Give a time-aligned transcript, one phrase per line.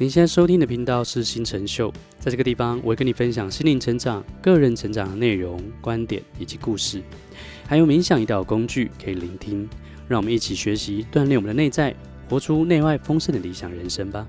[0.00, 7.02] 您现在收听的频道是新成秀，在这个地方，我会跟你分享心灵成长、个人成长的内容、观点以及故事，
[7.66, 9.68] 还有冥想一道工具可以聆听。
[10.08, 11.94] 让我们一起学习，锻炼我们的内在，
[12.30, 14.26] 活出内外丰盛的理想人生吧。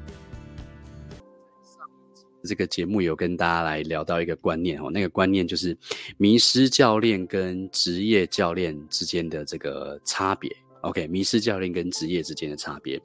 [2.43, 5.75] 这个节目有跟大家来聊到一个观念哦，那个观念就是
[6.17, 10.53] 迷失教练跟职业教练之间的这个差别。
[10.81, 12.99] OK，迷失教练跟职业之间的差别，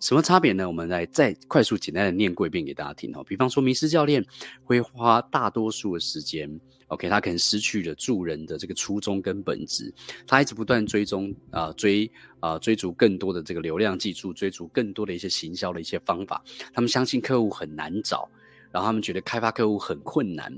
[0.00, 0.66] 什么差别呢？
[0.66, 3.24] 我们来再快速简单的念过一遍给大家听哦。
[3.26, 4.24] 比方说，迷失教练
[4.62, 6.48] 会花大多数的时间
[6.88, 9.92] ，OK，他可能失去了助人的这个初衷跟本质，
[10.26, 12.10] 他一直不断追踪啊、追
[12.40, 18.28] 啊、追逐更多的这个流量技术，追逐更多的一些行销的一些方法，他们相信客户很难找。
[18.74, 20.52] 然后他们觉得开发客户很困难，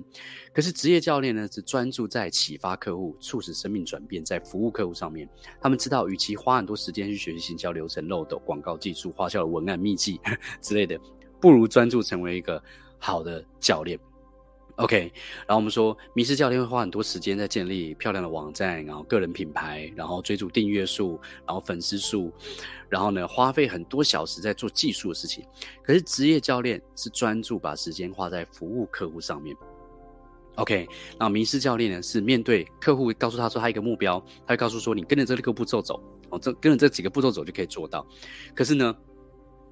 [0.54, 5.28] 可是职业教练呢，是专注在启发客户、促使生命转变，在服务客户上面。
[5.60, 10.18] 他们知道，与其花很多时间去学习行销流程、漏斗、广告技术、花销的文案秘籍
[10.62, 10.98] 之类的，
[11.38, 12.62] 不如专注成为一个
[12.98, 14.00] 好的教练。
[14.76, 15.10] OK，
[15.46, 22.30] 然后我们说，迷失教练会花很多时间在建立漂亮的网站，然后个人品牌，然后追逐订阅数，然后粉丝数，
[22.90, 25.42] 然后呢，花费很多小时在做技术的事情。
[25.82, 29.56] 可是职业教练是专注把时间花在服务客户上面。
[30.56, 30.86] OK，
[31.18, 38.06] 那迷失教练呢，是面对客户，告诉他说他一个目标，他会告诉说你跟着这六个步骤走，哦，这跟着这几个步骤走就可以做到。
[38.54, 38.94] 可是呢，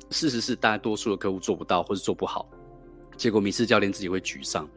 [0.09, 2.49] 事实是大多数的客户做不到或是做不好。
[3.17, 4.69] 结果迷失教练自己会沮丧，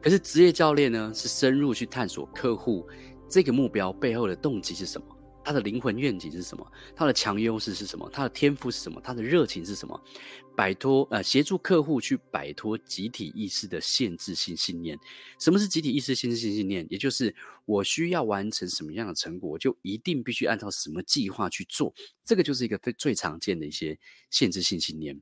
[0.00, 2.88] 可是职业教练呢，是深入去探索客户
[3.28, 5.06] 这个目标背后的动机是什么，
[5.44, 10.00] 他的灵魂愿景是什么，他的强优势是什么，他的天赋是什么，他的热情是什么，
[10.56, 14.98] 摆脱呃协助客户去摆脱集体意识的限制性信念。
[15.38, 16.86] 什么是集体意识限制性信念？
[16.90, 21.92] 也就是我需要完成什么样的成果，就一定必须按照什么计划去做。
[22.24, 23.98] 这个就是一个最最常见的一些
[24.30, 25.20] 限制性信念。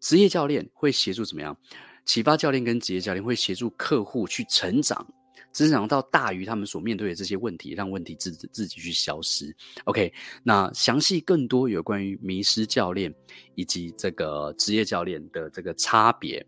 [0.00, 1.56] 职业教练会协助怎么样？
[2.04, 5.06] 启发教练跟职业教练会协助客户去成长，
[5.52, 9.54] 成长到大于他们所面对的这些问题，让问题自自己去消失。
[9.84, 10.10] OK，
[10.42, 13.14] 那详细更多有关于迷失教练
[13.54, 16.44] 以及这个职业教练的这个差别。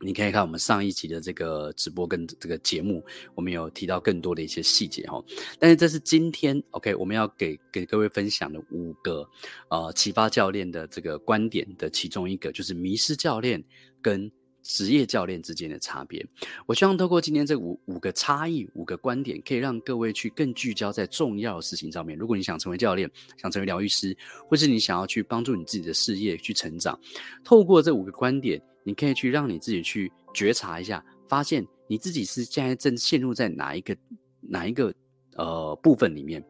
[0.00, 3.02] 你可以看我们上一集的这个直播跟这个节目，
[3.34, 5.24] 我们有提到更多的一些细节哈。
[5.58, 9.26] 但是这是今天 OK，我们要给给各位分享的五个
[9.70, 13.62] 呃启发教练的这个观点的其中一个，就是迷失教练
[14.02, 14.30] 跟
[14.62, 16.24] 职业教练之间的差别。
[16.66, 22.18] 我希望透过今天这五五个差异、五个观点，可以让各位去更聚焦在重要的事情上面。
[22.18, 24.14] 如果你想成为教练，想成为疗愈师，
[24.46, 27.00] 或是你想要去帮助你自己的事业去成长，
[27.42, 28.60] 透过这五个观点。
[28.86, 33.96] 你可以去让你自己去觉察一下，发现你自己是现在正陷入在哪一个
[34.40, 34.94] 哪一个
[35.34, 36.40] 呃部分里面，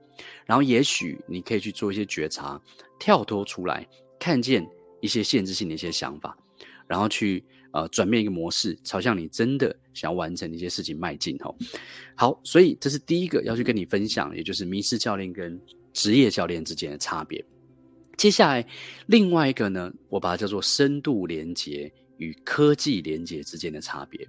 [0.45, 2.61] 然后也许你可以去做一些觉察，
[2.99, 3.89] 跳脱出来，
[4.21, 4.69] 看见
[5.01, 6.37] 一些限制性的一些想法，
[6.87, 7.43] 然后去
[7.73, 11.57] 呃转变一个模式，朝向你真的想要完成的一些事情迈进吼。
[12.15, 15.59] 好，所以这是第一个要去跟你分享，也就是迷失教练跟
[15.95, 17.43] 职业教练之间的差别。
[18.19, 18.67] 接下来
[19.07, 21.91] 另外一个呢，我把它叫做深度连接。
[22.19, 24.27] 与科技连接之间的差别，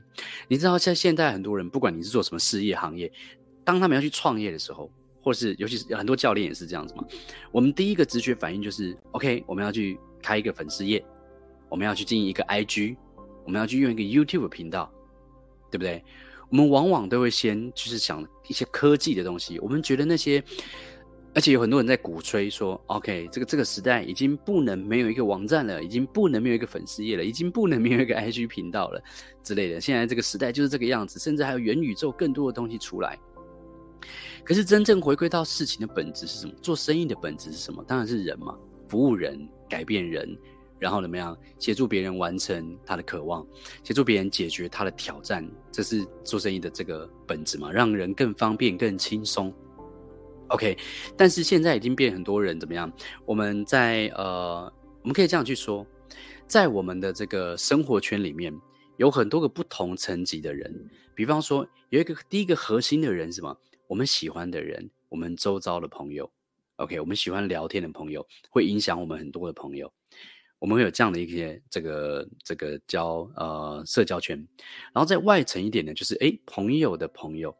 [0.47, 3.11] 你知道，像现在很多人，不管你是做什么事业行业，
[3.63, 7.03] 当他们要去创业的时候，或是尤其是很多教练也是这样子嘛。
[7.51, 11.03] 我们第一个直觉反应就是，OK，我们要去开一个粉丝页，
[11.69, 12.97] 我们要去经营一个 IG，
[13.45, 14.91] 我们要去用一个 YouTube 频道，
[15.71, 16.03] 对不对？
[16.49, 20.43] 我们往往都会先就是想一些科技的东西，我们觉得那些。
[21.33, 28.99] 而且有很多人在鼓吹说，OK，这个这个时代已经不能没有一个网站了，已经不能没有一个粉丝页了，已经不能没有一个 IG 频道了
[29.43, 29.79] 之类的。
[29.79, 33.19] 现在这个时代就是这个样子，甚至还有元宇宙更多的东西出来。
[34.43, 36.53] 可是真正回归到事情的本质是什么？
[36.61, 37.83] 做生意的本质是什么？
[37.87, 38.57] 当然是人嘛，
[38.87, 40.35] 服务人，改变人，
[40.79, 43.45] 然后怎么样协助别人完成他的渴望，
[43.83, 49.53] 协助别人解决他的挑战，这是做生意的这个本质嘛，让人更方便、更轻松。
[50.49, 50.77] OK，
[51.17, 52.91] 但是现在已经变很多人怎么样？
[53.25, 54.71] 我们在呃，
[55.01, 55.85] 我们可以这样去说，
[56.47, 58.57] 在我们的这个生活圈里面，
[58.95, 60.73] 有很多个不同层级的人。
[61.13, 63.57] 比方说，有一个第一个核心的人是什么？
[63.87, 66.29] 我们喜欢的人，我们周遭的朋友。
[66.77, 69.91] OK，我们喜欢聊天的朋友，会影响我们很多的朋友。
[70.59, 74.37] 我们会有这样的一些这个这个交呃社交圈。
[74.93, 77.53] 然后再外层一点呢，就是诶，朋友的朋友。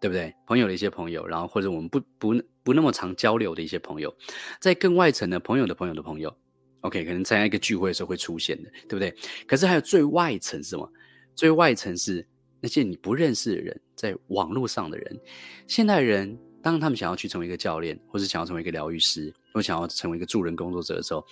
[0.00, 0.34] 对不对？
[0.46, 4.12] 朋友的一些朋友，然后或者我们不不不那么常交流的一些朋友，
[4.58, 6.34] 在更外层的朋友的朋友的朋友
[6.80, 9.14] ，OK，可能参加一个聚会的时候会出现的，对不对？
[9.46, 10.90] 可是还有最外层是什么？
[11.36, 12.26] 最外层是
[12.60, 15.20] 那些你不认识的人，在网络上的人。
[15.66, 21.24] 现代人当他们想要去成为一个教练，或是想要成为一个疗愈师，或想要成为一个助人工作者的时候，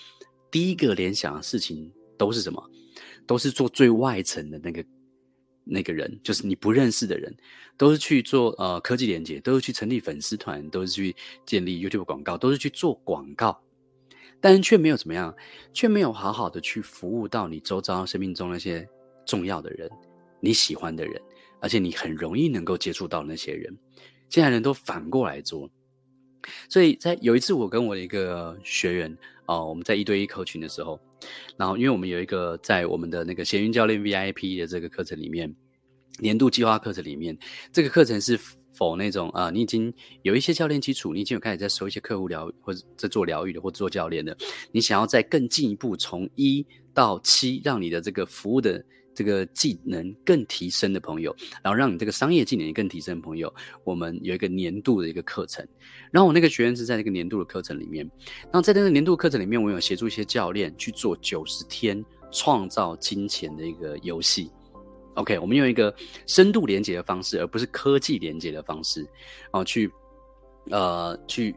[0.50, 2.62] 第一个联想的事情都是什么？
[3.26, 4.82] 都是做最外层的那个
[5.68, 7.36] 那个人，就是你不认识的人，
[7.76, 13.60] 都是去做呃科技连接，都是去成立粉丝团，都是去建立 YouTube 广告，都是去做广告，
[14.40, 15.34] 但是却没有怎么样，
[15.72, 18.88] 却没有好好的去服务到你周遭生命中那些
[19.26, 19.90] 重要的人，
[20.40, 21.20] 你喜欢的人，
[21.60, 23.76] 而且你很容易能够接触到那些人，
[24.30, 25.70] 现在人都反过来做。
[26.68, 31.00] 所以在有一次，我跟我的一个学员啊、我们在一对一客群的时候，
[31.56, 35.54] 然后因为我们有一个在我们的那个闲云教练 VIP 的这个课程里面，
[36.18, 37.36] 年度计划课程里面，
[37.72, 38.38] 这个课程是
[38.74, 39.92] 否那种啊、你已经
[40.22, 44.36] 有一些教练基础，你已经有开始在收一些客户疗或者在做疗愈的或做教练的，
[44.70, 48.84] 你想要再更进一步从一到七，让你的这个服务的。
[49.18, 55.66] 这个技能更提升的朋友，然后让你这个商业技能也更提升的朋友，我们有一个年度的一个课程。
[56.12, 58.08] 然后我那个学员是在那个年度的课程里面，
[58.44, 64.48] 然后在那个年度课程里面，我有协助一些教练去做九十天创造金钱的一个游戏。
[65.14, 65.92] OK，我们用一个
[66.28, 69.90] 深度连接的方式，而不是科技连接的方式，然后去
[70.70, 71.52] 呃去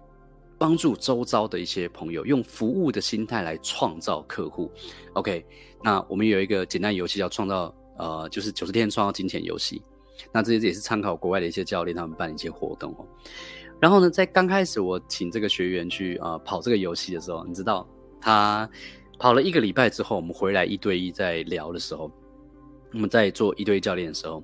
[0.61, 4.71] 帮助周遭的一些朋友，用服务的心态来创造客户。
[5.13, 5.43] OK。
[5.83, 9.81] 那我们有一个简单游戏叫创造，呃，就是九十天创造金钱游戏。
[10.31, 13.07] 那这些也是参考国外的一些教练他们办的一些活动哦。
[13.79, 17.89] 然后呢，在刚开始我请这个学员去啊、呃、跑这个游戏的时候，你知道
[18.21, 18.69] 他
[19.17, 22.11] 跑了一个礼拜之后，我们回来一对一在聊的时候，
[22.93, 24.43] 我们在做一对一教练的时候，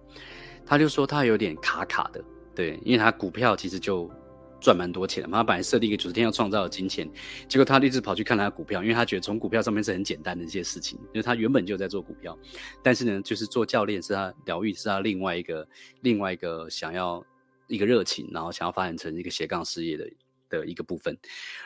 [0.65, 2.19] 他就说他有点卡卡的，
[2.55, 4.09] 对，因为他股票其实就。
[4.59, 7.09] 赚蛮多钱的嘛，他本来设定一个九十天要创造的金钱，
[7.47, 12.37] 结果他一直跑去看他的股票，因为他觉得从股票上面是很简单的一些事情，因为他原本就在做股票，
[12.83, 15.67] 但是呢，就是做教练是他疗愈是他另外一个
[16.01, 17.23] 另外一个想要
[17.67, 20.09] 一个热情，然后想要发展成一个斜杠事业的
[20.49, 21.17] 的一个部分，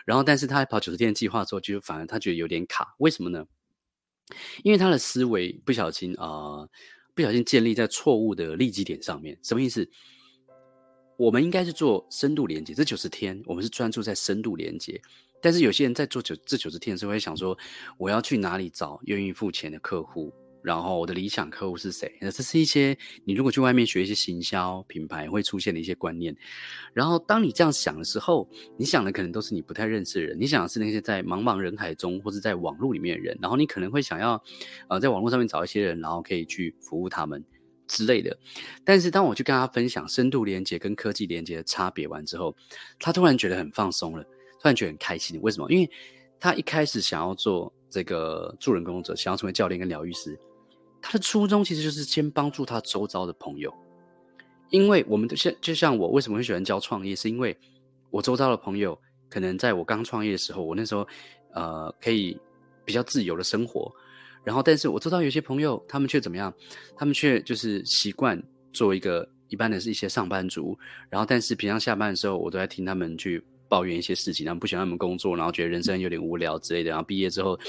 [0.05, 3.45] 然后但是他跑九十天计划之后，就反而他觉得有点卡，为什么呢？
[4.63, 6.67] 因为他的思维不小心啊、
[7.13, 9.89] 不小心建立在错误的利基点上面，什么意思？
[11.21, 14.99] 我们应该是做深度连接，这九十天我们是专注在深度连接。
[15.39, 17.55] 但是有些人在做九这九十天的时候会想说，
[17.99, 20.33] 我要去哪里找愿意付钱的客户？
[20.63, 22.11] 然后我的理想客户是谁？
[22.19, 26.35] 那这是一些你如果去外面学一些行销品牌会出现的一些观念。
[26.91, 33.37] 然后当你这样想的时候，你想的可能都是你不太认识的人，你想的是那些在茫茫人海中或是在网络里面的人。
[33.39, 34.43] 然后你可能会想要
[34.89, 37.45] 呃在网络上面找一些人，然后可以去服务他们。
[37.91, 38.35] 之类的，
[38.85, 42.55] 但是当我去跟他分享深度连接跟科技连接的差别完之后，
[42.97, 45.37] 他突然觉得很放松了，突然觉得很开心。
[45.41, 45.69] 为什么？
[45.69, 45.91] 因为
[46.39, 50.39] 他一开始想要做这个助人工作者，想要成为教练跟疗愈师，
[51.01, 53.73] 他的初衷其实就是先帮助他周遭的朋友。
[54.69, 57.57] 因为我们的像就像我为什么会喜欢教创业，是因为
[58.09, 58.97] 我周遭的朋友
[59.29, 61.05] 可能在我刚创业的时候，我那时候
[61.53, 62.39] 呃可以
[62.85, 63.93] 比较自由的生活。
[64.43, 66.53] 然后，但是我知道有些朋友，他们却怎么样？
[66.95, 68.41] 他们却就是习惯
[68.73, 70.77] 做一个一般的是一些上班族。
[71.09, 76.89] 然后，但是平常下班的时候，我都在听他们去抱怨一些事情，他们不喜欢他们工作，然后觉得人生有点无聊之类的。
[76.89, 77.59] 然后毕业之后，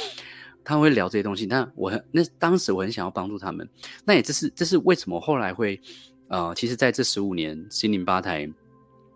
[0.65, 1.47] 他们会聊这些东西。
[1.47, 3.69] 但我很那当时我很想要帮助他们。
[4.05, 5.81] 那也这是这是为什么后来会
[6.29, 8.51] 呃，其实在这十五年心灵吧台。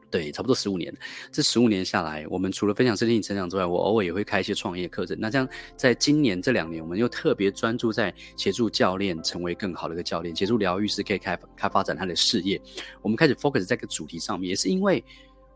[0.09, 0.95] 对，差不多十五年。
[1.33, 5.17] 这十五年下来，我们除了分享身体成长之外，我偶尔也会开一些创业课程。
[5.21, 12.59] 那这样，在今年这两年，我们又特别专注在协助教练成为更好的一个教练，协助疗愈师可以开开发展他的事业。
[13.03, 15.05] 我们开始 focus 在这个主题上面，也是因为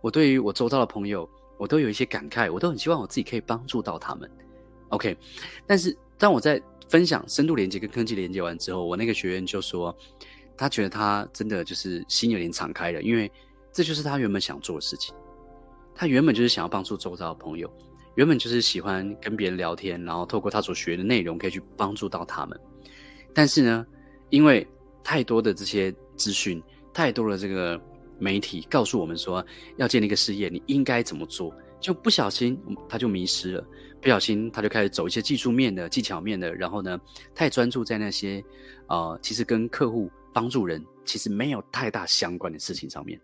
[0.00, 4.28] 我对于我周遭的朋友，我都有一些感慨，我都很希望我自己可以帮助到他们。
[4.88, 5.16] OK，
[5.64, 9.96] 但是当我在分享深度连接跟科技连接完之后，我那个学员就说，
[10.56, 13.30] 他觉得他真的就是心有点敞开了，因为。
[13.72, 15.14] 这就是他原本想做的事情，
[15.94, 17.72] 他原本就是想要帮助周遭的朋友，
[18.16, 22.58] 原本就是喜欢跟别人聊天，然后透过他所学的内容可以去帮助到他们。
[23.32, 23.86] 但是呢，
[24.30, 24.66] 因为
[25.04, 26.62] 太多的这些资讯，
[26.92, 27.80] 太多的这个
[28.18, 29.44] 媒体告诉我们说
[29.76, 33.64] 要建立一个事业，你应该怎么做，就不小心他就迷失了，
[34.00, 37.00] 不小心他就开始走一些技术面的、技巧面的，然后呢，
[37.34, 38.44] 太专注在那些
[38.88, 43.20] 呃，其实跟客户帮助人其实没有太大相关的事情上面。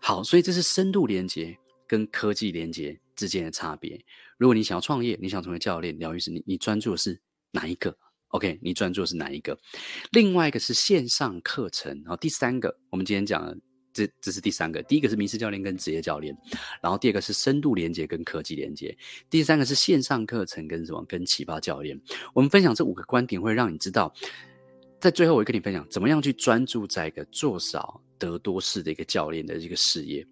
[0.00, 4.00] 好，所以这是深度连接跟科技连接之间的差别。
[4.36, 7.96] 如果你想要创业，你想成为教练、疗愈师，你你专注的是哪一个
[8.28, 9.58] ？OK，你专注的是哪一个？
[10.12, 13.58] 另外一个是线上课程，然后第三个，我们今天讲的
[13.92, 14.80] 这这是第三个。
[14.84, 16.36] 第一个是名师教练跟职业教练，
[16.80, 18.96] 然后第二个是深度连接跟科技连接，
[19.28, 21.04] 第三个是线上课程跟什么？
[21.08, 22.00] 跟启发教练。
[22.32, 24.14] 我们分享这五个观点，会让你知道，
[25.00, 28.00] 在最后我会跟你分享怎么样去专注在一个做少。
[28.18, 30.26] 得多式的一个教练的一个事业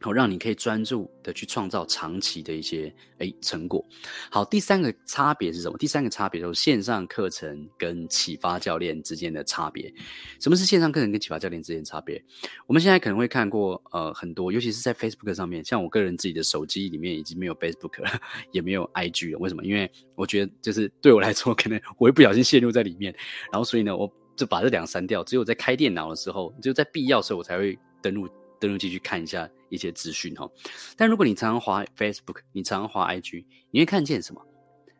[0.00, 3.84] 好，让你可以专注的去创造长期的一些诶成果。
[4.30, 5.76] 好，第三个差别是什么？
[5.76, 9.92] 第三个差别就是线上课程跟启发教练之间的差别。
[10.38, 12.22] 什么是线上课程跟启发教练之间的差别？
[12.68, 18.20] 我们现在可能会看过呃很多，尤其是在 Facebook 上面，像我个人自己的手机里面已经没有 Facebook 了，
[18.52, 19.38] 也没有 IG 了。
[19.40, 19.64] 为什么？
[19.64, 23.12] 因为我觉得就是对我来说，可能我会不小心陷入在里面，
[23.50, 25.22] 然后所以呢，我就把这两个删掉。
[25.22, 28.26] 只有在开电脑的时候，只有在必要的时候，我才会登录。
[28.60, 30.50] 登录进去看一下一些资讯哈，
[30.96, 34.44] 但如果你常常滑 Facebook，你常常滑 IG，你会看见什么？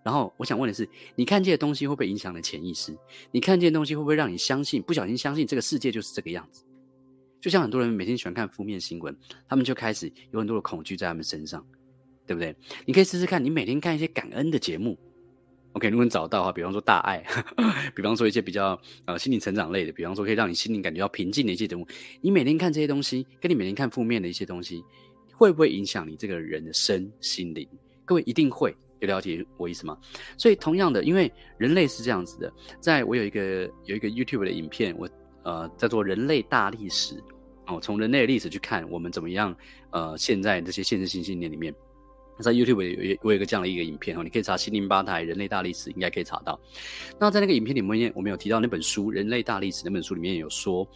[0.04, 2.96] 然后我想问的是，你看见的东西会不会影响你的潜意识？
[3.32, 6.62] 你看见的东西会不会让你相信，不小心相信这个世界就是这个样子？
[7.40, 9.12] 就像很多人每天喜欢看负面新闻，
[9.48, 11.66] 他们就开始有很多的恐惧在他们身上，
[12.28, 12.54] 对不对？
[12.86, 14.96] 你可以试试看，你每天看一些感恩的节目。
[15.74, 17.22] OK，如果你找到的话，比方说大爱，
[17.94, 21.86] 比方说一些比较呃心灵成长类的，比方说可以让你心灵感觉到平静的一些节目，
[22.20, 24.82] 你每天看这些东西，跟你每天看负面的一些东西，
[25.34, 27.68] 会不会影响你这个人的身心灵？
[28.04, 29.96] 各位一定会，有了解我意思吗？
[30.36, 35.08] 所以同样的，因为人类是这样子的，在我有一个有一个 YouTube 的影片，我
[35.44, 37.14] 呃叫做《人类大历史》
[37.66, 39.54] 哦，从人类的历史去看我们怎么样
[39.90, 41.72] 呃现在这些现实性信念里面。
[42.40, 46.58] 在 YouTube 有有我有一个这样的一个影片哦，你可以查“心灵吧台人类大历史”，应该可以查到。
[47.18, 50.86] 那在那个影片里面，我们有提到那本书《人类大历史》那本书里面有说，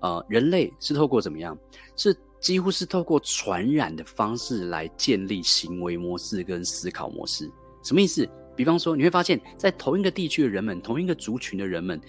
[0.00, 1.58] 呃，人类是透过怎么样？
[1.96, 7.50] 是几乎是透过传染的方式来建立行为模式跟思考模式。
[7.82, 8.28] 什么意思？
[8.56, 12.00] 比方说，你会发现在同一个地区的人们，同一个族群的人们，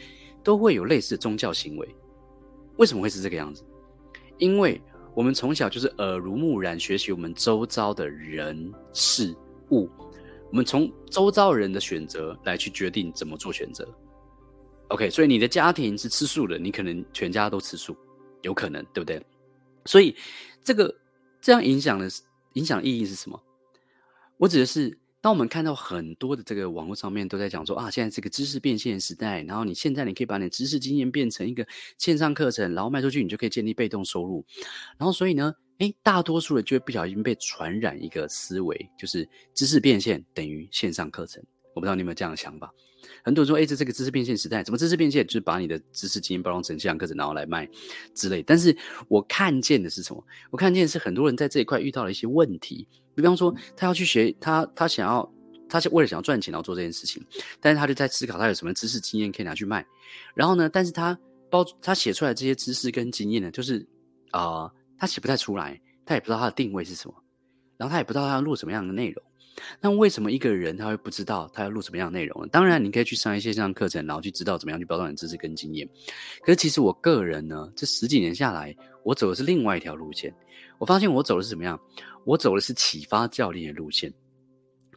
[0.43, 1.95] 都会有类似的宗教行为。
[2.77, 3.63] 为什么会是这个样子？
[4.37, 4.79] 因为
[5.15, 9.33] 我们从小就是耳濡目染，学习我们周遭的人事
[9.71, 9.89] 物，
[10.51, 13.87] 我们从周遭人的选择来去决定怎么做选择。
[14.89, 17.95] OK，所以你的家庭是吃素的，你可能全家都吃素，
[18.41, 19.25] 有可能，对不对？
[19.85, 20.15] 所以
[20.61, 20.93] 这个
[21.39, 22.07] 这样影响的
[22.53, 23.41] 影响意义是什么？
[24.37, 24.95] 我指的是。
[25.25, 31.65] 当我们看到很多的这个网络上面都在讲说啊，现在这个知识变现时代，然后你现在你可以把你的知识经验变成一个
[31.97, 34.45] 线上课程，然后卖出去，你就可以建立被动收入。
[34.99, 41.43] 然后所以呢，诶，大多数人就会不小心被传染一个思维，就是知识变现等于线上课程。
[41.75, 42.73] 我不知道你有没有这样的想法？
[43.23, 45.25] 很多人说，诶，这这个知识变现时代，怎么知识变现？
[45.27, 47.69] 就是把你的知识经验包装成线上课程，然后来卖
[48.15, 48.41] 之类。
[48.41, 48.75] 但是
[49.07, 50.23] 我看见的是什么？
[50.49, 52.87] 我看见的是很多人在这一块遇到了一些问题。
[53.13, 55.29] 比方说，他要去学，他他想要，
[55.67, 57.23] 他是为了想要赚钱，然后做这件事情，
[57.59, 59.85] 但是他就在思考他有什么知识经验可以拿去卖。
[60.33, 61.17] 然后呢，但是他
[61.49, 63.85] 包他写出来这些知识跟经验呢，就是
[64.31, 67.15] 啊、呃，他写不太出来，他也不知道他的定位是什么，
[67.77, 69.23] 然后他也不知道他要录什么样的内容。
[69.79, 72.47] 那为什么一个人他会不知道他要录什么样的内容呢？
[72.51, 75.87] 当然，你可以去上一些线上课程，然后去知道怎么样去包装你的知识跟经验。
[76.41, 80.33] 可是其实我个人呢，这十几年下来，我走的是另外一条路线。
[80.77, 81.79] 我发现我走的是怎么样？
[82.25, 84.13] 我走的是启发教练的路线。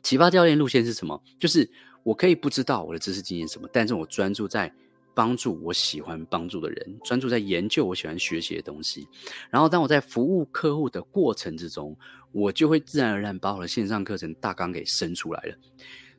[0.02, 1.22] 启发教练路线是什么？
[1.38, 1.68] 就是
[2.02, 4.72] 我可以不知道我的知识经验什么，但是我专注在
[5.18, 9.08] 帮助我喜欢帮助的人，专注在研究我喜欢学习的东西。
[9.50, 11.96] 然后当我在服务客户的过程之中，
[12.30, 15.56] 我就会自然而然把我的线上课程大纲给生出来了。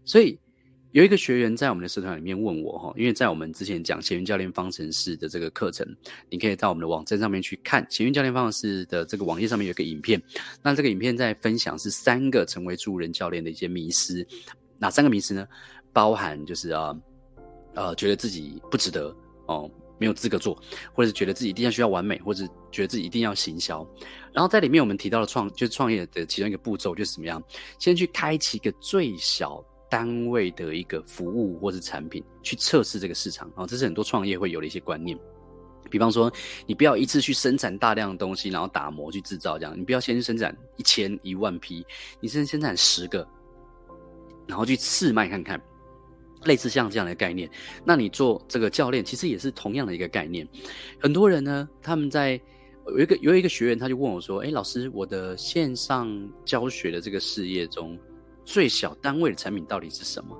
[0.04, 0.38] 所以。
[0.92, 5.86] 有一个学员在我们的社团里面问我哈，因为在我们之前讲闲云教练方程式的这个课程，
[6.32, 10.20] 你可以到我们的网站上面去看闲云教练方程式的这个网页上面有一个影片。
[10.64, 14.26] 那这个影片在分享是三个成为助人教练的一些迷思，
[14.80, 15.48] 哪三个迷思呢？
[15.94, 17.00] 包含就是啊，
[17.80, 19.16] 呃觉得自己不值得
[19.48, 20.54] 哦，没有资格做，
[20.94, 23.88] 或者是觉得自己一定要需要完美，或者觉得自己一定要行销。
[24.34, 27.42] 然后在里面我们提到了创，就是创业的其中一个步骤就是怎么样，
[27.80, 29.64] 先去开启一个最小。
[29.92, 35.18] 单位的一个服务或是产品去测试这个市场啊，这是很多创业会有的一些观念。
[35.90, 36.32] 比方说，
[36.68, 39.76] 你不要一次去生产大量的东西，然后打磨去制造这样。
[39.76, 41.84] 你不要先生产一千一万批，
[42.20, 43.28] 你先生产十个，
[44.46, 45.60] 然后去试卖看看。
[46.46, 47.50] 类似像这样的概念，
[47.84, 50.48] 那你做这个教练其实也是同样的一个概念。
[51.00, 52.40] 很多人呢，他们在
[52.88, 56.10] 有一个有一个学员，他就问我说：“诶，老师，我的线上
[56.46, 57.98] 教学的这个事业中。”
[58.46, 60.36] 最小单位的产品到底是什么？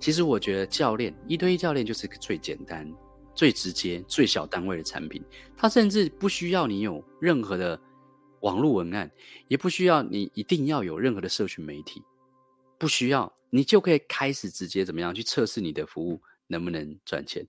[0.00, 2.90] 其实我觉得教练一对一教练就是个最简单、
[3.34, 5.22] 最直接、最小单位的产品。
[5.54, 7.78] 它甚至不需要你有任何的
[8.40, 9.10] 网络文案，
[9.48, 12.02] 也不需要你一定要有任何的社群媒体，
[12.78, 17.46] 不需要你就可以开始直接怎么样去测试你的服务能不能赚钱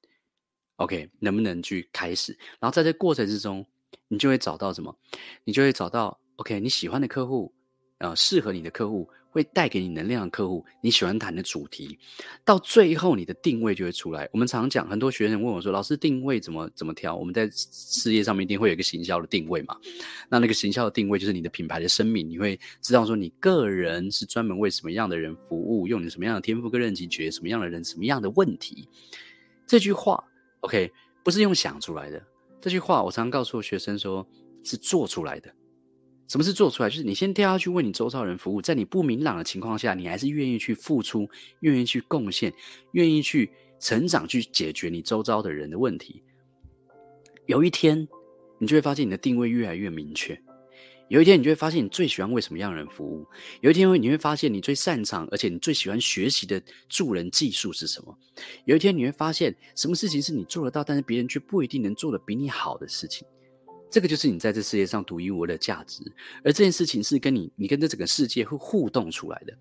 [0.77, 2.38] ？OK，能不能去开始？
[2.60, 3.66] 然后在这过程之中，
[4.08, 4.96] 你就会找到什么？
[5.44, 7.54] 你就会找到 OK 你喜欢的客户，
[7.98, 9.10] 呃，适合你的客户。
[9.38, 11.98] 会带给你能量的客户，你喜欢谈的主题，
[12.44, 14.27] 到最后你的定位就会出来。
[14.34, 19.77] 我们常讲，很多学生问我说：“老师，定位怎么怎么挑？”我们在事业上面一定会有一个行销的定位嘛？
[20.27, 28.89] 那那个行销的定位就是你的品牌的声明，你会知道说你个人是专门为什么样的人服务，用你什么样的天赋跟任期决什么样的人，什么样的问题。
[29.67, 30.24] 这句话
[30.62, 30.91] ，OK，
[31.24, 32.20] 不是用想出来的。
[32.60, 34.27] 这句话我常常告诉学生说，
[34.63, 35.53] 是做出来的。
[36.27, 36.89] 什么是做出来？
[36.89, 41.29] 就是你先跳下去为你周遭人服务，在你不明朗的情况下，你还是愿意去付出，
[41.62, 42.53] 愿意去贡献，
[42.91, 46.22] 愿意去成长，去解决你周遭的人的问题。
[47.46, 48.07] 有一天，
[48.60, 50.38] 你就会发现你的定位越来越明确。
[51.07, 53.25] 有一天，你就会发现你最喜欢为什么样的人服务。
[53.62, 58.13] 有一天，你会发现你最擅长，而且你最喜欢学习的助人技术是什么。
[58.65, 63.25] 有一天，你会发现什么事情是你做得到，但是别人却不一定能做得比你好的事情。
[63.89, 66.03] 这个就是你在这世界上独一无二的价值，
[66.44, 69.53] 而这件事情是跟你，你跟这整个世界会互动出来的，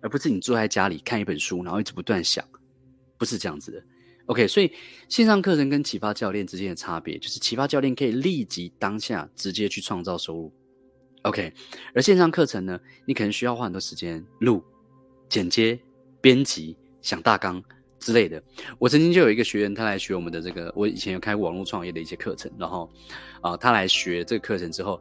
[0.00, 2.44] 而不是你坐在家里看一本书，然后一直不断想，
[3.16, 3.82] 不是这样子的。
[4.26, 4.70] OK，所以
[5.08, 10.52] 线上课程跟启发教练之间的差别，就是启发教练可以立即当下直接去创造收入
[11.22, 11.52] ，OK，
[11.94, 14.62] 而线上课程呢，你可能需要花很多时间录、
[15.28, 15.80] 剪接、
[16.20, 17.60] 编辑、想大纲。
[18.00, 18.42] 之类的，
[18.78, 22.90] 我曾经就有一个学员，他来学我们的这个，我以前有开过网络创业的一些课程，然后，
[23.42, 25.00] 啊、他来学这个课程之后，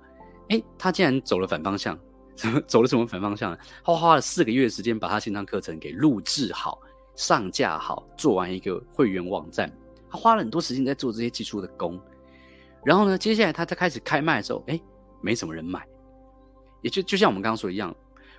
[0.50, 1.98] 诶，他竟然走了反方向，
[2.36, 3.58] 什 么走了什么反方向？
[3.86, 6.78] 他花了四个月时间把他线上课程给录制好、
[7.16, 9.72] 上架好，做完一个会员网站，
[10.12, 11.98] 他花了很多时间在做这些技术的工，
[12.84, 14.82] 然后呢，接下来他在开始开卖的时候，诶，
[15.22, 15.88] 没什么人买，
[16.82, 17.96] 也就就像我们刚刚说一样，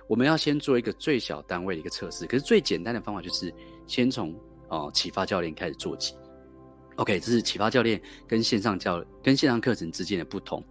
[0.07, 3.51] 我们要先做一个最小单位的一个测试，可是最简单的方法就是
[3.87, 4.31] 先从。
[4.71, 6.15] 哦，启发教练开始做起。
[6.97, 10.63] OK，这是启发教练跟线上教跟线上课程之间的不同。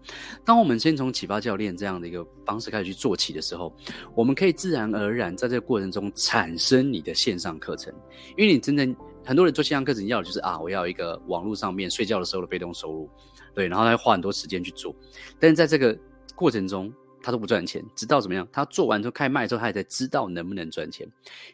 [0.45, 3.75] 当我们先从启发教练这样的一个方式开始去做起的时候，
[4.15, 7.93] 我们可以自然而然在这个过程中产生你的线上课程。
[8.37, 13.11] 因为你真正很多人做线上课程要的就是啊，我要一个网络上面睡觉的时候的被动收入，
[13.55, 14.95] 对，然后他花很多时间去做。
[15.39, 15.99] 但是在这个
[16.37, 16.93] 过程中，
[17.23, 18.47] 他都不赚钱，直到怎么样？
[18.51, 21.07] 他做完之后开卖之后，他也才知道能不能赚钱。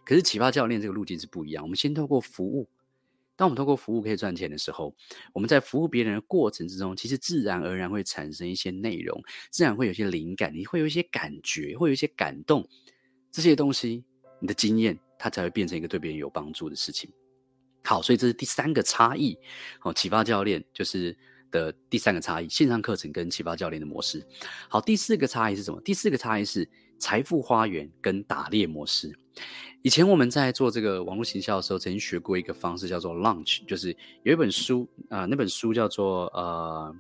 [0.05, 1.63] 可是启发教练这个路径是不一样。
[1.63, 2.69] 我们先透过服务，
[3.35, 4.95] 当我们透过服务可以赚钱的时候，
[5.33, 12.67] 我们在服务别人的过程之中，其实自然而然会产生一些内容，自然会有一些灵感，你会有一些感觉，会有一些感动，
[13.31, 14.05] 这些东西，
[14.41, 17.11] 你的经验，它才会变成一个对别人有帮助的事情。
[17.85, 19.39] 好，所以这是第三个差异。
[19.79, 21.17] 好，启发教练就是。
[21.57, 24.23] 的第三个差异，线上课程跟启发教练的模式。
[24.69, 25.81] 好，第四个差异是什么？
[25.81, 29.11] 第四个差异是财富花园跟打猎模式。
[29.83, 36.95] 以前我们在做这个网络行销的时候，曾经学过一个方式，叫做 launch，就是有一本书啊、那本书叫做呃，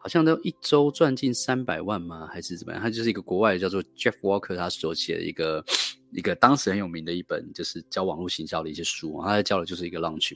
[0.00, 2.28] 好像都一周赚进三百万吗？
[2.32, 2.80] 还是怎么样？
[2.80, 5.64] 它就是一个国外叫做 Jeff Walker 他所写的一个
[6.12, 10.34] 一个当时很有名的一本，就是教网络行销的一些书，他在教的就是一个 launch。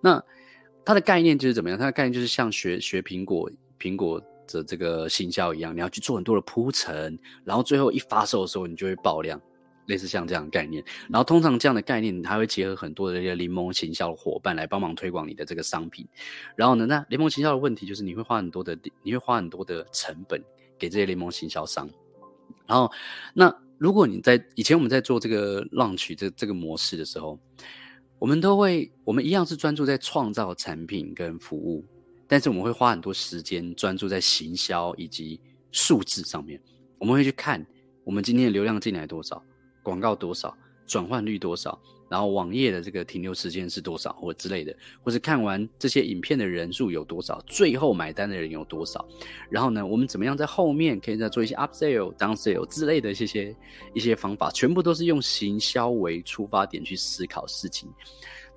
[0.00, 0.22] 那
[0.86, 1.76] 它的概念就是怎么样？
[1.76, 9.38] 它的概念就是像学学苹果苹果的这个行销一样，你要去做很多的铺陈，然后最后一发售的时候，你就会爆量，
[9.86, 10.82] 类似像这样的概念。
[11.10, 16.06] 然后通常这样的概念，它会结合很多的这个联盟行销的伙伴来帮忙推广你的这个商品。
[16.54, 20.40] 然后呢，那联盟行销的问题就是你会花很多的，你会花很多的成本
[20.78, 21.90] 给这些联盟行销商。
[22.64, 22.88] 然后，
[23.34, 27.36] 那如果你在以前我们在做这个 launch 这这个模式的时候。
[28.26, 31.84] 我们都会，我们一样是专注在创造产品跟服务，
[32.26, 36.60] 但是我们会花很多时间专注在行销以及数字上面。
[36.98, 37.64] 我们会去看
[38.02, 39.40] 我们今天的流量进来多少，
[39.80, 40.52] 广告多少，
[40.88, 41.80] 转换率多少。
[42.08, 49.06] 然后网页的这个停留时间是多少，或之类的，或是看完这些影片的人数有多少，最后买单的人有多少。
[49.50, 53.56] 然后呢，我们怎么样在后面可以再做一些 upsell、downsell 之类的这些
[53.94, 57.88] 一些方法，全部都是用行销为出发点去思考事情。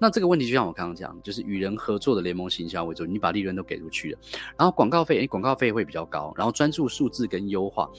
[0.02, 4.20] 那这个问题就像我刚刚讲，就是与人合作的联盟行销为主，你把利润都给出去了，
[4.58, 7.90] 然后广告费，诶，广告费会比较高，然后专注数字跟优化。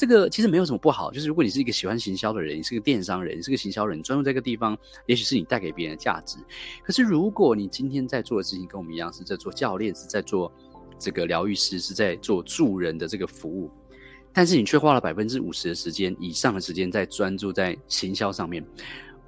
[0.00, 6.38] 这个其实没有什么不好，就是如果你是一个喜欢行销的人，你是个电商人，你是个行销人，专注这个地方，也许是你带给别人的价值。
[6.82, 10.50] 可是如果你今天在做的事情跟我们一样，是在做教练，是在做
[10.98, 13.70] 这个疗愈师，是在做助人的这个服务，
[14.32, 18.66] 但是你却花了百分之五十的时间以上的时间在专注在行销上面，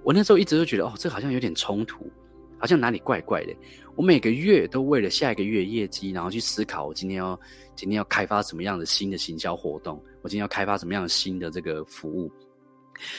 [0.02, 2.10] 我那时候一直都觉得，哦，这好像有点冲突，
[2.58, 3.54] 好像哪里怪怪的。
[3.94, 7.38] 我每个月都为了下一个月业绩，然后去思考我今天要
[7.76, 12.30] 今天要开发什么样的新的行销活动，我今天要开发什么样的新的这个服务。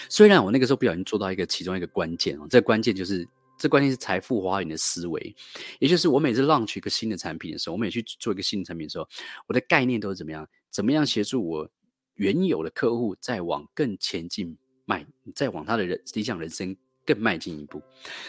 [0.10, 5.36] 虽然我那个时候不小心做到一个其中一个关键哦，这个关键就是这关键是财富花园的思维，
[5.80, 9.08] 也就是我每次 launch 一个新的产品的时候，我每去做一个新的产品的时候，
[9.48, 10.48] 我的概念都是怎么样？
[10.70, 11.70] 怎么样协助我
[12.16, 17.82] 原有的客户再往更前进迈，再往他的人理想人生更迈进一步。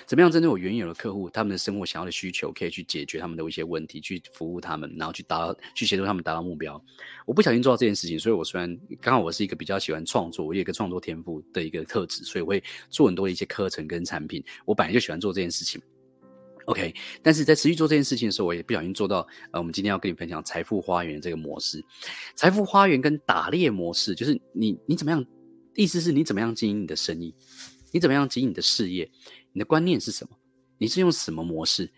[0.06, 6.82] 怎么样针对我原有的客户，他们的生活想要的需求，可以去解决他们的一些问题，去服务他们，然后去达到，去协助他们达到目标。
[7.26, 14.42] 我不小心做到这件事情，所以我虽然刚好我是一个比较喜欢创作，我有一个创作天赋的一个特质，所以我会做很多的一些课程跟产品。
[14.64, 15.80] 我本来就喜欢做这件事情。
[16.66, 19.26] OK，但是在持续做这件事情的时候，我也不小心做到。
[19.52, 21.84] 呃，我们今天要跟你分享财富花园这个模式。
[22.34, 25.22] 财富花园跟打猎模式，就是你你怎么样？
[25.74, 27.34] 意思是你怎么样经营你的生意？
[27.94, 29.08] 你怎么样经营你的事业？
[29.52, 30.36] 你的观念是什么？
[30.78, 31.88] 你是用什么模式？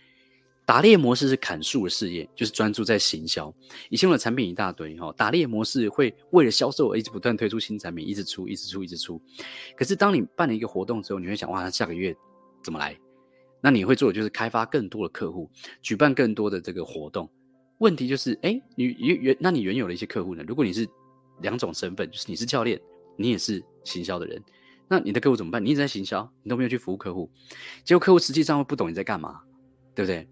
[0.66, 3.54] 打猎模式是砍树的事业，就是专注在行销。
[3.88, 9.18] 以前我的产品一大堆哈，打猎模式会为了销售而一直不断推出新产品，一直出，一直出，一直出。
[9.74, 12.14] 可是当你办了一个活动之后，你会想哇，下个月
[12.62, 12.94] 怎么来？
[13.62, 17.26] 那你会做的就是开发更多的客户，举办更多的这个活动。
[17.78, 20.44] 问题就是，哎，你原原，那你原有的一些客户呢？
[20.46, 20.86] 如果你是
[21.40, 22.78] 两种身份，就是你是教练，
[23.16, 24.42] 你也是行销的人，
[24.88, 25.64] 那你的客户怎么办？
[25.64, 27.30] 你一直在行销，你都没有去服务客户，
[27.84, 29.40] 结果客户实际上会不懂你在干嘛，
[29.94, 30.26] 对不对？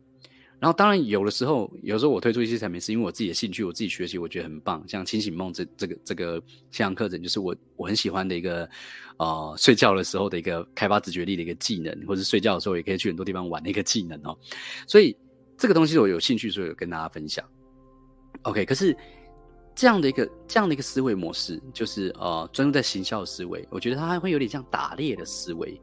[0.61, 4.83] 然后当然有的时候，有时候我推出一些产品是因为我自己的兴趣，我自己学习，我觉得很棒。
[4.89, 6.41] 像清醒梦这这个这个
[6.71, 8.67] 线上课程，就是我我很喜欢的一个，
[9.19, 14.39] 呃，睡觉的时候的一个开发直觉力的一个技能，或者睡觉的时候也可以去很多地方玩的一个技能哦。
[14.87, 15.15] 所以
[15.59, 17.45] 这个东西我有兴趣，所以跟大家分享。
[18.43, 18.97] OK，可是
[19.75, 25.81] 这样的一个这样的一个思维模式，就是呃专注在行销的思维，我觉得它还会有点像打猎的思维。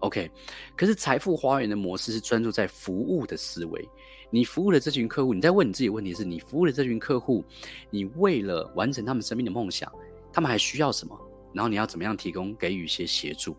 [0.00, 0.30] OK，
[0.76, 3.88] 可是财富花园的模式是专注在服务的思维。
[4.30, 7.44] 你服务的这群客户，你在问你自己问题是：你服务的这群客户，
[7.88, 9.90] 你为了完成他们生命的梦想，
[10.32, 11.16] 他们还需要什么？
[11.54, 13.56] 然后你要怎么样提供给予一些协助？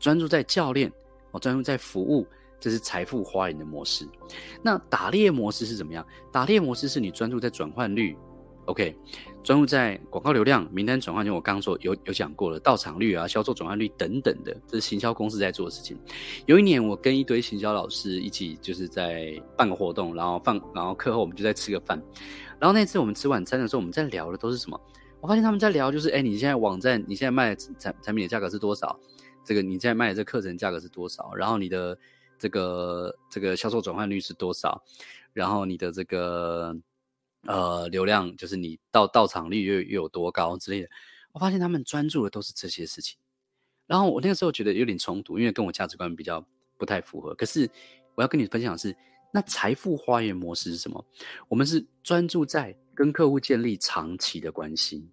[0.00, 0.92] 专注在教练，
[1.30, 2.26] 哦，专注在服务，
[2.58, 4.06] 这是财富花园的模式。
[4.62, 6.04] 那打猎模式是怎么样？
[6.32, 8.16] 打猎模式是你专注在转换率。
[8.68, 8.94] OK，
[9.42, 15.98] 专注在广告流量、名单转换，就我刚刚说有有讲过了，到场率啊、销售转换率等等的，这是行销公司在做的事情。
[16.44, 21.98] 有一年，我跟一堆行销老师一起，就是在办个活动，然后放，然后课后我们就在吃个饭。
[22.60, 24.78] 然后那次我们吃晚餐的时候，我们在聊的都是什么？
[25.22, 29.00] 我发现他们在聊，就是哎，你现在网站，你现在卖的产产品的价格是多少？
[29.44, 31.32] 这个你现在卖的这课程价格是多少？
[31.34, 31.98] 然后你的
[32.38, 34.78] 这个这个销售转换率是多少？
[35.32, 36.76] 然后你的这个。
[37.46, 40.88] 呃，流量就是你到到场率又又有多高之类的，
[41.32, 43.16] 我发现他们专注的都是这些事情。
[43.86, 46.44] 然后我那个时候觉得有点冲突，因为跟我价值观比较
[46.76, 47.34] 不太符合。
[47.34, 47.70] 可是
[48.16, 48.94] 我要跟你分享的是，
[49.32, 51.02] 那财富花园模式是什么？
[51.48, 55.08] 我们是专注在跟客户建立长期的关系。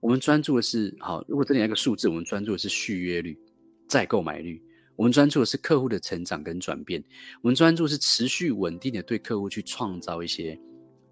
[0.00, 3.38] 我们专注的是，好，如果这里有一个数字，我们专注的是续约率、
[3.88, 4.62] 再购买率。
[4.96, 7.04] 我们专注的是客户的成长跟转变。
[7.42, 10.58] 我们专注是持续稳定的对客户去创造一些。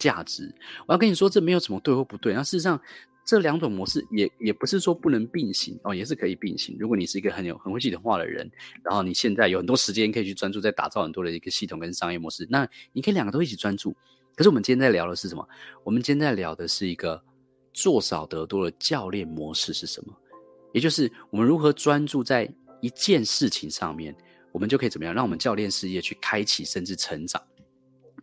[0.05, 0.55] 价值，
[0.87, 2.35] 我要跟你说，这没有什么对或不对。
[2.35, 2.79] 那事实上，
[3.25, 6.77] 这两种模式也也不是说不能并行哦，也是可以并行。
[6.79, 8.51] 如果你是一个很有很会系统化的人，
[8.83, 13.97] 然后你现在有很多时间可以去专注在打造很多的一个系统跟商业模式，那你可以两个都一起专注。
[14.37, 15.49] 可是我们今天在聊的是什么？
[15.85, 17.23] 我们今天在聊的是一个
[17.73, 20.15] 做少得多的教练模式是什么？
[20.75, 24.15] 也就是我们如何专注在一件事情上面，
[24.53, 27.41] 我们就可以怎么样让我们教练事业去开启甚至成长。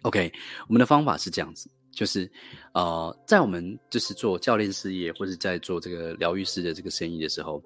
[0.03, 0.31] OK，
[0.67, 2.29] 我们的方法是这样子，就是，
[2.73, 7.61] 呃，在我们就是做教练事业或者在做这个疗愈师的这个生意的时候，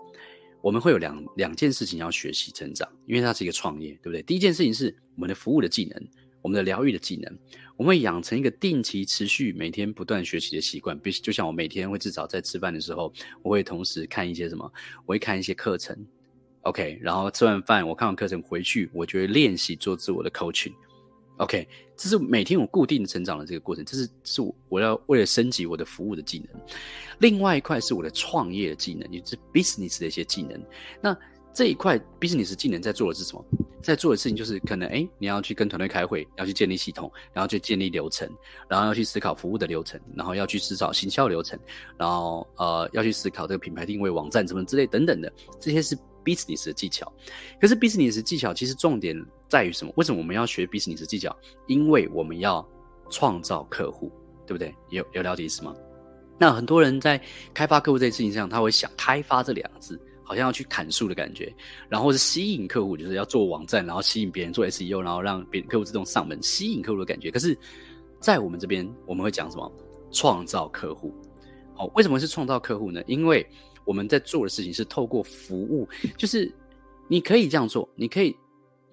[0.61, 4.21] 我们会有两两件事情要学习成长，因为它是一个创业，对不对？
[4.23, 6.07] 第一件事情是我们的服务的技能，
[6.41, 7.39] 我们的疗愈的技能，
[7.77, 10.99] 我们会养成一个定期、持续、每天不断学习的习惯。
[10.99, 14.69] 比如就像我每天会至少在吃饭的时候，我会同时看一些什么，
[15.05, 15.95] 我会看一些课程
[16.63, 20.73] ，OK，然后吃完饭，我看完课程回去，我就会练习做自我的 coaching。
[21.37, 21.67] OK，
[21.97, 26.61] 这是每天我固定成长的这个过程，这是是我我要为了升级我的服务的技能。
[27.19, 30.61] 另外一块是我的创业的技能，也就是 business 的一些技能。
[31.01, 31.17] 那
[31.53, 33.45] 这一块 business 技能在做的是什么？
[33.81, 38.29] 在做的事情就是可能诶，你要去跟团队开会，要去建立系统，然后去建立流程，
[38.69, 41.59] 然后要去思考服务的流程，然后要去思考行销流程，
[41.97, 47.11] 然后呃要去思考这个品牌定位、网站什么之类等等的，这些是 business 的技巧。
[47.59, 49.21] 可是 business 技巧其实重点。
[49.47, 49.93] 在于什么？
[49.95, 51.35] 为什么我们要学 business 技巧？
[51.67, 52.67] 因为我们要
[53.09, 54.11] 创造客户，
[54.45, 54.73] 对不对？
[54.89, 55.75] 有有了解意思吗？
[56.37, 57.21] 那很多人在
[57.53, 61.53] 开发客户这件事情上，他会想“开发”这两个字，好像要去砍树的感觉，
[61.87, 67.31] 然后是吸引客户，就是要做网站，然后吸引别人做 SEO，然后让别客户自动上门，吸引客户的感觉。
[67.31, 67.57] 可是，
[68.19, 69.71] 在我们这边，我们会讲什么？
[70.11, 71.13] 创造客户。
[71.73, 73.01] 好，为什么是创造客户呢？
[73.07, 73.45] 因为
[73.85, 76.53] 我们在做的事情是透过服务，就是
[77.07, 78.35] 你可以这样做，你可以。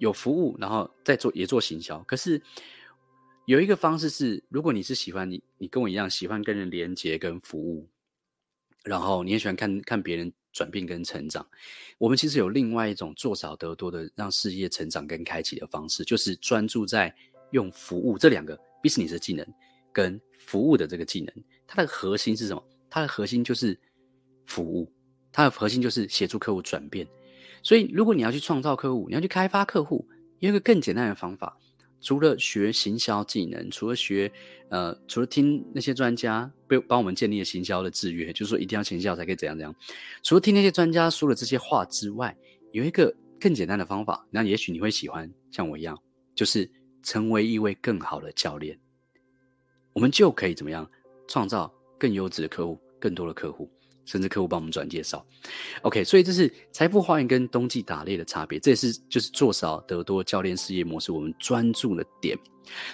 [0.03, 1.97] 有服务，然后再做也做行销。
[2.03, 2.41] 可是
[3.45, 7.87] 有一个方式是，如果你是喜欢你，你跟我一样喜欢跟人连接跟服务，
[8.83, 11.47] 然后你也喜欢看看别人转变跟成长。
[11.97, 17.15] 我们其实有另外一种做少得多的让事业成长跟开启的方式，就是专注在
[17.51, 19.47] 用服务这两个 business 的技能
[19.93, 21.33] 跟服务的这个技能。
[21.65, 22.61] 它的核心是什么？
[22.89, 23.79] 它的核心就是
[24.47, 24.91] 服务，
[25.31, 27.07] 它的核心就是协助客户转变。
[27.63, 30.05] 所以，如果你要去创造客户，你要去开发客户，
[30.39, 31.57] 有一个更简单的方法。
[32.01, 34.29] 除了学行销技能，除了学，
[34.67, 39.73] 呃，除了听那些专家被帮我们建立了行销的制约，就是说一定要行销才可以怎样怎样。
[40.21, 42.35] 除了听那些专家说的这些话之外，
[42.73, 45.97] 有一个更简单的方法，那也许你会喜欢，像我一样，
[46.35, 46.69] 就是
[47.01, 48.77] 成为一位更好的教练，
[49.93, 50.85] 我们就可以怎么样
[51.25, 53.71] 创造更优质的客户，更多的客户。
[54.05, 55.25] 甚至客户帮我们转介绍
[55.81, 62.37] ，OK，所以这是财富花园跟冬季打猎的差别，这也是就是做少得多教练事业模式我们专注的点。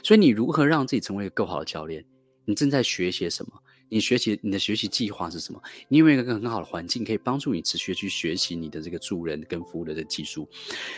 [0.03, 2.03] 所以你如何让自己成为一个更好的教练？
[2.45, 3.51] 你正在学些什么？
[3.89, 5.61] 你学习你的学习计划是什么？
[5.87, 10.47] 你有没有一个很好的环境可以帮助你持续去学习你的这个助人跟服务的这技术？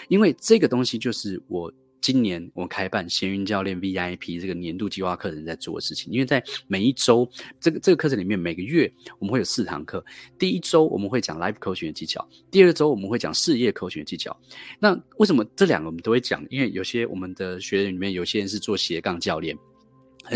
[0.09, 1.71] 因为这个东西就是我。
[2.01, 10.03] 今年我开办闲云教练 VIP 这个年度计划课程在做的事情，因为在每一周这个这个课程里面，每个月我们会有四堂课。
[10.37, 14.35] 第一周我们会讲 Life Coaching 的技巧，第二周我们会讲事业 Coaching 的技巧。
[14.79, 16.43] 那为什么这两个我们都会讲？
[16.49, 19.55] 因为有些我们的学员里面有些人是做斜杠教练。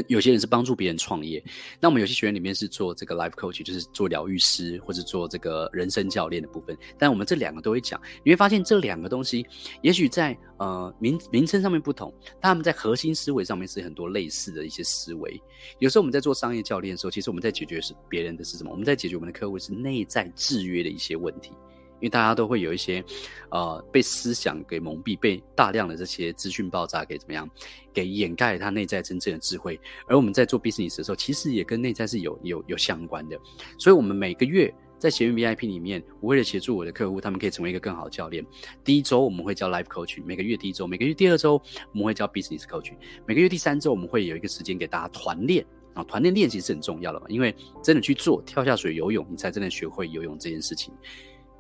[0.08, 1.44] 有些人是帮助别人创业，
[1.80, 6.76] 那我们有些学员里面是做这个 life coach，就是做疗愈师或者做这个人生教练的部分。
[6.98, 9.46] 但我们这两个都会讲，你会发现这两个东西，
[9.82, 15.40] 也许在呃名名称上面不同，但他们在核心思维上面是很多类似的一些思维。
[15.80, 18.72] 有时候我们在做商业教练的时候，其实我们在解决是别人的是什么？
[18.72, 21.52] 我们在解决我们的客户是内在制约的一些问题。
[21.96, 23.04] 因为大家都会有一些，
[23.52, 27.50] 呃，被思想给蒙蔽，被大量的这些资讯爆炸给怎么样，
[27.94, 29.80] 给掩盖他内在真正的智慧。
[30.08, 33.40] 而我们在做 business 的时候，其实也跟内在是有有有相关的。
[33.80, 38.46] 所以，我们每个月在闲云 VIP 里面，我为了协助我的客户，他们可以成为一个更好的教练。
[38.84, 42.92] 第一周我们会教 life coach，每个月第一周，每个月第二周我们会教 business coach，
[43.26, 50.94] 每个月第三周我们会有一个时间给大家团练啊，团练练习是很重要的嘛，因为真的去做，跳下水游泳，你才真的学会游泳这件事情。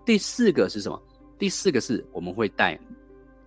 [0.06, 1.02] 第四个是什么？
[1.40, 2.80] 第四个是我们会带，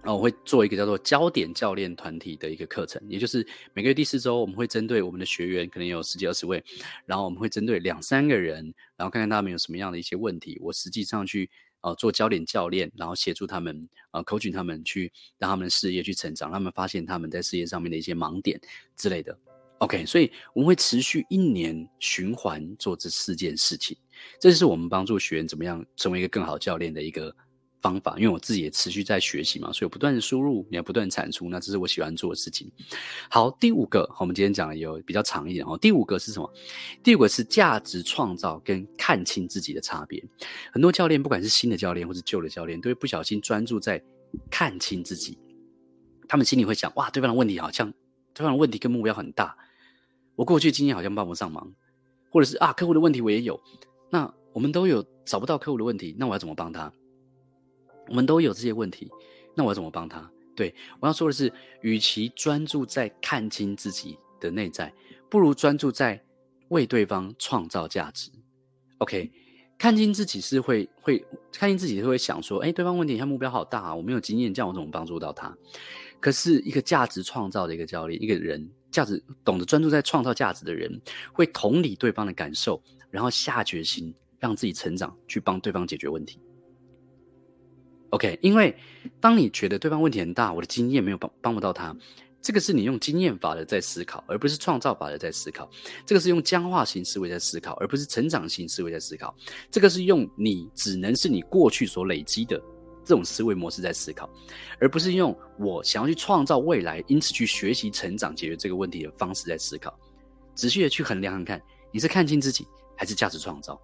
[0.03, 6.63] 啊，我会做一个叫做焦点教练团体的一个课程，也就是每个月第四周，我们会针对我们的学员，可能有十几二十位，
[7.07, 11.49] 然后我们会针对两三个人，然后看看他们有什么样的一些问题，我实际上去
[11.83, 18.61] 呃做焦点教练，然后协助他们呃 coaching 他们去让他们的事业去成长，让他们发现他们在事业上面的一些盲点
[18.97, 19.39] 之类的。
[19.79, 23.97] OK，所以我们会持续一年循环做这四件事情。
[24.41, 27.35] 这是我们帮助学员怎么样成为一个更好教练的一个
[27.81, 32.69] 方法，因为我自己也持续在学习嘛，所以我不断的输入，也要不断产出，那这是我喜欢做的事情。
[33.31, 35.79] 好，第五个，我们今天讲的有比较长一点哦。
[35.79, 36.53] 第五个是什么？
[37.05, 40.21] 第五个是价值创造跟看清自己的差别。
[40.73, 44.03] 很多教练，不管是新的教练或是旧的教练，都会不小心专注在
[44.51, 45.39] 看清自己，
[46.27, 47.93] 他们心里会想：哇，对方的问题好像，
[48.35, 49.57] 对方的问题跟目标很大，
[50.35, 51.73] 我过去经验好像帮不上忙，
[52.29, 53.61] 或者是啊，客户的问题我也有。
[54.11, 56.93] 那我们都有找不到客户的问题，那我要怎么帮他？
[58.09, 59.11] 我们都有这些问题，
[59.55, 60.31] 那我要怎么帮他？
[60.57, 64.93] 对，我要说的是，与其专注在看清自己的内在，
[65.29, 66.21] 不如专注在
[66.69, 68.31] 为对方创造价值。
[68.99, 69.31] OK，
[69.77, 75.57] 看清自己是会会看清自己是会想说，哎，对方问题他目标好大啊，我没有经验，这样我怎么帮助到他？
[76.19, 81.01] 可是一个价值创造的一个教练，一个人价值懂得专注在创造价值的人，
[81.33, 82.83] 会同理对方的感受。
[83.11, 86.41] 然后下决心让自己成长，去帮对方解决问题。
[88.11, 88.75] OK，因为
[89.21, 91.95] 当你觉得对方问题很大，我的经验没有帮帮不到他，
[92.41, 95.69] 这个是你用经验法的在思考，而不是创造法的在思考。
[96.07, 99.37] 这个是用僵化型思维在思考，而不是成长型思维在思考。
[99.71, 102.59] 这个是用你只能是你过去所累积的
[103.05, 104.31] 这种思维模式在思考，
[104.81, 109.95] 而不是用我想要去创造未来，因此去学习成长解决这个问题的方式在思考。
[110.55, 112.67] 仔细的去衡量看看，你是看清自己。
[112.99, 113.81] 还是价值创造。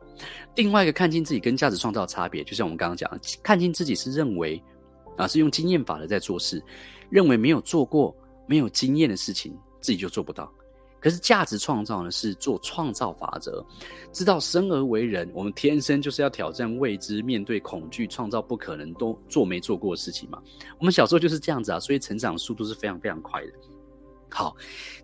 [0.56, 4.60] 另外一个看清自己跟价值创造的差别，就像我们刚刚讲的，看清自己是认为
[5.16, 6.60] 啊，是用经验法的在做事，
[7.08, 8.14] 认为没有做过、
[8.48, 10.52] 没有经验的事情自己就做不到。
[10.98, 13.62] 可是价值创造呢，是做创造法则，
[14.10, 20.42] 知道生而为人，我们天生就是要挑战未知、面对恐惧、创造不可能都做没做过的事情嘛。
[20.78, 23.52] 我们小时候就是这样子啊，所以成长速度是非常非常快的。
[24.36, 24.56] 好，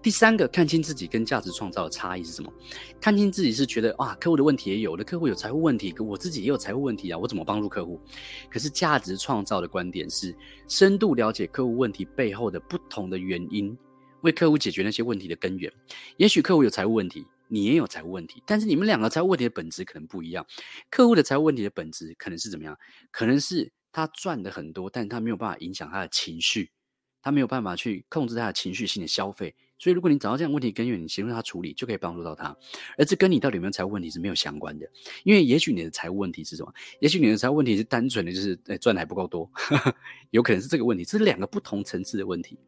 [0.02, 2.52] 第三个看清自己跟价值创造的差异是什么？
[3.00, 8.00] 看清自己是觉得啊，客户的问题也有，的客户有财务问题，可我自己也有财务问题啊，我怎么帮助客户？
[8.50, 10.34] 可是价值创造的观点是
[10.66, 13.78] 深度了解客户问题背后的不同的原因，
[14.22, 15.72] 为客户解决那些问题的根源。
[16.16, 20.44] 也许客户有财务问题，你也有财务问题，但是你们两个财务问题的本质可能不一样。
[20.90, 22.76] 客户的财务问题的本质可能是怎么样？
[23.12, 26.72] 可能是他赚的很多，但他没有办法影响他的情绪，
[27.22, 29.54] 他没有办法去控制他的情绪性的消费。
[29.78, 32.54] 所以，如果你找到这样问题根源，你协助他处理，就可以帮助到他。
[32.98, 34.86] 而这跟你到底有没有财务问题是没有相关的，
[35.24, 36.70] 因为也许你的财务问题是什么？
[37.00, 39.50] 也许你的财务问题是单纯的就是诶赚的还不够多，
[40.32, 41.02] 有可能是这个问题。
[41.02, 42.58] 这是两个不同层次的问题。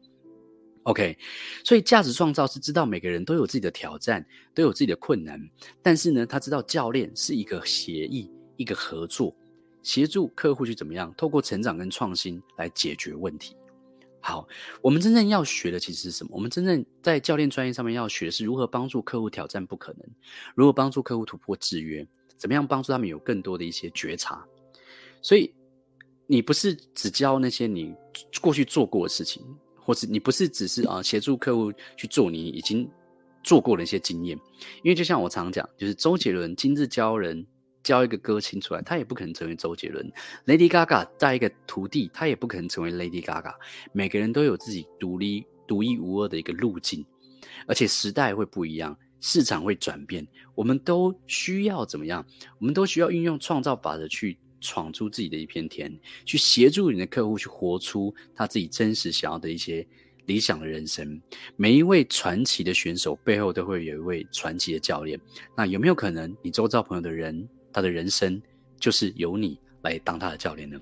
[0.85, 1.15] OK，
[1.63, 5.39] 所以价值创造是知道每个人都有自己的挑战，都有自己的困难，
[5.83, 9.33] 但是呢，他知道教练是一个协议，一个合作，
[9.83, 13.55] 协助客户去怎么样，透过成长跟创新来解决问题。
[14.25, 14.47] 好，
[14.81, 16.29] 我们真正要学的其实是什么？
[16.33, 20.09] 我们真正在教练专业上面要学的是如何帮助客户挑战不可能，
[20.55, 22.07] 如何帮助客户突破制约，
[22.37, 24.41] 怎么样帮助他们有更多的一些觉察。
[25.21, 25.53] 所以，
[26.25, 27.93] 你不是只教那些你
[28.39, 29.43] 过去做过的事情，
[29.75, 32.89] 或是你不是只是啊协助客户去做你已经
[33.43, 34.39] 做过的一些经验。
[34.83, 37.45] 因为就像我常讲，就是周杰伦今日教人。
[37.83, 40.09] 教一个歌星出来，他也不可能成为周杰伦。
[40.45, 43.53] Lady Gaga 带一个徒弟，他也不可能成为 Lady Gaga。
[43.91, 47.05] 每个人都有自己独立、独一无二的一个路径，
[47.67, 52.25] 而且时代会不一样，市场会转变，我们都需要怎么样？
[52.57, 55.93] 我们都需要运用创造法则去闯出自己的一片天，
[56.25, 59.85] 去协助你的客户去活出他自己真实想要的一些
[60.25, 61.21] 理想的人生。
[61.57, 65.19] 每一位传奇的选手背后都会有一位传奇的教练。
[65.57, 67.45] 那有没有可能，你周遭朋友的人？
[67.73, 68.41] 他的人生
[68.79, 70.79] 就是由你来当他的教练呢，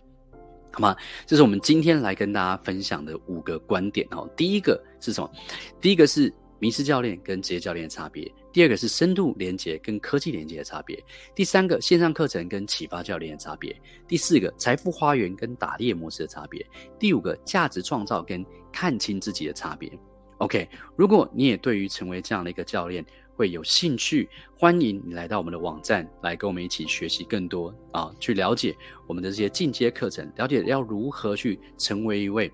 [0.74, 0.96] 好吗？
[1.26, 4.30] 这是我们今天来跟大家分享的五个观点哦。
[4.36, 5.32] 第一个是什么？
[5.80, 10.96] 第一个是名师教练跟职业教练的差别；第二个是深度连接跟科技连接的差别；
[11.34, 13.74] 第三个线上课程跟启发教练的差别；
[14.08, 16.64] 第四个财富花园跟打猎模式的差别；
[17.00, 19.92] 第五个价值创造跟看清自己的差别。
[20.38, 23.06] OK，如果你也对于成为这样的一个教练，
[23.42, 28.78] 会有兴趣，欢迎你来到我们的网站，来跟我们一起学习更多啊，去了解
[29.08, 32.52] 我们的这些进阶课程，了解要如何去成为一位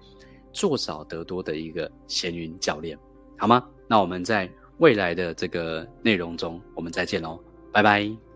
[0.53, 2.97] 做少得多的一个闲云教练，
[3.37, 3.67] 好吗？
[3.85, 7.37] 那我们在未来的这个内容中，我们再见喽，
[7.73, 8.26] 拜拜。